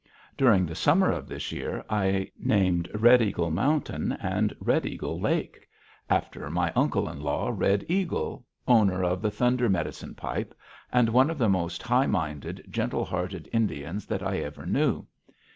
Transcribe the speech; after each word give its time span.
During 0.35 0.65
the 0.65 0.73
summer 0.73 1.11
of 1.11 1.27
this 1.27 1.51
year 1.51 1.85
I 1.87 2.31
named 2.39 2.89
Red 2.95 3.21
Eagle 3.21 3.51
Mountain 3.51 4.13
and 4.13 4.51
Red 4.59 4.83
Eagle 4.83 5.19
Lake, 5.19 5.67
after 6.09 6.49
my 6.49 6.73
uncle 6.75 7.07
in 7.07 7.21
law, 7.21 7.51
Red 7.53 7.85
Eagle, 7.87 8.43
owner 8.67 9.03
of 9.03 9.21
the 9.21 9.29
Thunder 9.29 9.69
medicine 9.69 10.15
pipe, 10.15 10.55
and 10.91 11.09
one 11.09 11.29
of 11.29 11.37
the 11.37 11.49
most 11.49 11.83
high 11.83 12.07
minded, 12.07 12.65
gentle 12.67 13.05
hearted 13.05 13.47
Indians 13.53 14.07
that 14.07 14.23
I 14.23 14.37
ever 14.39 14.65
knew. 14.65 15.05